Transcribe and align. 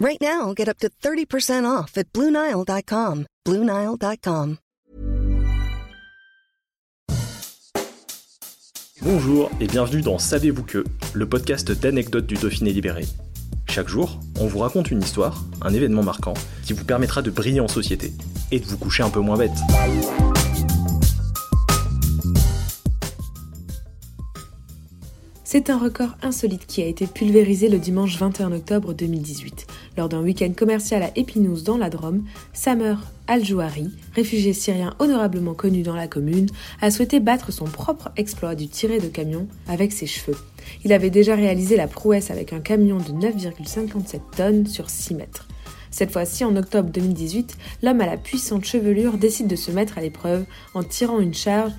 Right 0.00 0.18
now, 0.22 0.54
get 0.56 0.66
up 0.66 0.78
to 0.78 0.88
30% 0.88 1.66
off 1.66 1.98
at 1.98 2.10
BlueNile.com. 2.14 3.26
BlueNile.com. 3.46 4.56
Bonjour 9.02 9.50
et 9.60 9.66
bienvenue 9.66 10.00
dans 10.00 10.18
Savez-vous 10.18 10.62
que, 10.62 10.84
le 11.12 11.28
podcast 11.28 11.72
d'anecdotes 11.72 12.26
du 12.26 12.34
Dauphiné 12.34 12.72
libéré. 12.72 13.04
Chaque 13.68 13.88
jour, 13.88 14.18
on 14.38 14.46
vous 14.46 14.58
raconte 14.60 14.90
une 14.90 15.02
histoire, 15.02 15.44
un 15.60 15.74
événement 15.74 16.02
marquant, 16.02 16.34
qui 16.64 16.72
vous 16.72 16.84
permettra 16.84 17.20
de 17.20 17.30
briller 17.30 17.60
en 17.60 17.68
société 17.68 18.12
et 18.50 18.58
de 18.58 18.64
vous 18.64 18.78
coucher 18.78 19.02
un 19.02 19.10
peu 19.10 19.20
moins 19.20 19.36
bête. 19.36 19.52
C'est 25.52 25.68
un 25.68 25.78
record 25.78 26.10
insolite 26.22 26.64
qui 26.64 26.80
a 26.80 26.86
été 26.86 27.08
pulvérisé 27.08 27.68
le 27.68 27.80
dimanche 27.80 28.16
21 28.16 28.52
octobre 28.52 28.94
2018. 28.94 29.66
Lors 29.96 30.08
d'un 30.08 30.22
week-end 30.22 30.52
commercial 30.56 31.02
à 31.02 31.10
Épinouse 31.16 31.64
dans 31.64 31.76
la 31.76 31.90
Drôme, 31.90 32.22
Samer 32.52 32.94
Al-Jouari, 33.26 33.90
réfugié 34.14 34.52
syrien 34.52 34.94
honorablement 35.00 35.54
connu 35.54 35.82
dans 35.82 35.96
la 35.96 36.06
commune, 36.06 36.46
a 36.80 36.92
souhaité 36.92 37.18
battre 37.18 37.50
son 37.50 37.64
propre 37.64 38.12
exploit 38.16 38.54
du 38.54 38.68
tiré 38.68 39.00
de 39.00 39.08
camion 39.08 39.48
avec 39.66 39.90
ses 39.90 40.06
cheveux. 40.06 40.38
Il 40.84 40.92
avait 40.92 41.10
déjà 41.10 41.34
réalisé 41.34 41.74
la 41.76 41.88
prouesse 41.88 42.30
avec 42.30 42.52
un 42.52 42.60
camion 42.60 42.98
de 42.98 43.10
9,57 43.10 44.20
tonnes 44.36 44.66
sur 44.68 44.88
6 44.88 45.14
mètres. 45.14 45.48
Cette 45.90 46.12
fois-ci, 46.12 46.44
en 46.44 46.54
octobre 46.54 46.90
2018, 46.90 47.56
l'homme 47.82 48.00
à 48.00 48.06
la 48.06 48.16
puissante 48.16 48.64
chevelure 48.64 49.18
décide 49.18 49.48
de 49.48 49.56
se 49.56 49.72
mettre 49.72 49.98
à 49.98 50.00
l'épreuve 50.00 50.44
en 50.74 50.84
tirant 50.84 51.18
une 51.18 51.34
charge 51.34 51.72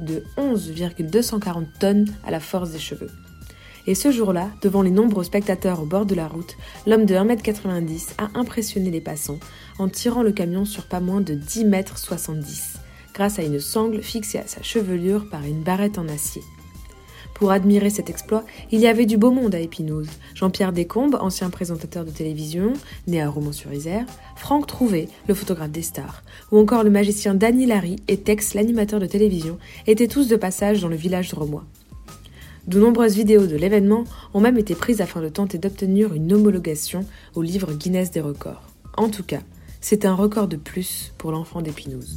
de 0.00 0.24
11,240 0.36 1.66
tonnes 1.78 2.06
à 2.24 2.30
la 2.30 2.40
force 2.40 2.70
des 2.70 2.78
cheveux. 2.78 3.10
Et 3.86 3.94
ce 3.94 4.10
jour-là, 4.10 4.50
devant 4.62 4.82
les 4.82 4.90
nombreux 4.90 5.24
spectateurs 5.24 5.82
au 5.82 5.86
bord 5.86 6.06
de 6.06 6.14
la 6.14 6.26
route, 6.26 6.56
l'homme 6.86 7.04
de 7.04 7.14
1m90 7.14 8.14
a 8.18 8.38
impressionné 8.38 8.90
les 8.90 9.02
passants 9.02 9.40
en 9.78 9.88
tirant 9.88 10.22
le 10.22 10.32
camion 10.32 10.64
sur 10.64 10.86
pas 10.86 11.00
moins 11.00 11.20
de 11.20 11.34
10 11.34 11.66
mètres 11.66 11.98
70, 11.98 12.78
grâce 13.12 13.38
à 13.38 13.42
une 13.42 13.60
sangle 13.60 14.02
fixée 14.02 14.38
à 14.38 14.46
sa 14.46 14.62
chevelure 14.62 15.28
par 15.28 15.44
une 15.44 15.62
barrette 15.62 15.98
en 15.98 16.08
acier. 16.08 16.42
Pour 17.34 17.50
admirer 17.50 17.90
cet 17.90 18.08
exploit, 18.10 18.44
il 18.70 18.80
y 18.80 18.86
avait 18.86 19.06
du 19.06 19.16
beau 19.16 19.32
monde 19.32 19.54
à 19.54 19.60
Épinouse. 19.60 20.08
Jean-Pierre 20.34 20.72
Descombes, 20.72 21.18
ancien 21.20 21.50
présentateur 21.50 22.04
de 22.04 22.10
télévision, 22.10 22.72
né 23.08 23.20
à 23.20 23.28
Romans-sur-Isère, 23.28 24.06
Franck 24.36 24.68
Trouvé, 24.68 25.08
le 25.26 25.34
photographe 25.34 25.72
des 25.72 25.82
stars, 25.82 26.22
ou 26.52 26.58
encore 26.58 26.84
le 26.84 26.90
magicien 26.90 27.34
Danny 27.34 27.66
Larry 27.66 27.96
et 28.06 28.18
Tex, 28.18 28.54
l'animateur 28.54 29.00
de 29.00 29.06
télévision, 29.06 29.58
étaient 29.88 30.08
tous 30.08 30.28
de 30.28 30.36
passage 30.36 30.80
dans 30.80 30.88
le 30.88 30.96
village 30.96 31.34
romois. 31.34 31.64
De 32.68 32.78
nombreuses 32.78 33.16
vidéos 33.16 33.46
de 33.46 33.56
l'événement 33.56 34.04
ont 34.32 34.40
même 34.40 34.56
été 34.56 34.74
prises 34.74 35.00
afin 35.00 35.20
de 35.20 35.28
tenter 35.28 35.58
d'obtenir 35.58 36.14
une 36.14 36.32
homologation 36.32 37.04
au 37.34 37.42
livre 37.42 37.74
Guinness 37.74 38.10
des 38.10 38.22
records. 38.22 38.62
En 38.96 39.10
tout 39.10 39.24
cas, 39.24 39.40
c'est 39.80 40.06
un 40.06 40.14
record 40.14 40.48
de 40.48 40.56
plus 40.56 41.12
pour 41.18 41.32
l'enfant 41.32 41.60
d'Épinouse. 41.60 42.16